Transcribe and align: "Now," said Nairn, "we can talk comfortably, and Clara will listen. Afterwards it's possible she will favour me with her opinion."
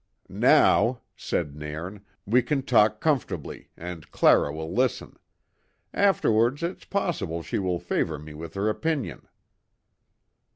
"Now," 0.29 1.01
said 1.15 1.55
Nairn, 1.55 2.03
"we 2.25 2.41
can 2.41 2.63
talk 2.63 2.99
comfortably, 3.01 3.69
and 3.77 4.09
Clara 4.09 4.51
will 4.51 4.73
listen. 4.73 5.15
Afterwards 5.93 6.63
it's 6.63 6.85
possible 6.85 7.43
she 7.43 7.59
will 7.59 7.77
favour 7.77 8.17
me 8.17 8.33
with 8.33 8.55
her 8.55 8.67
opinion." 8.67 9.27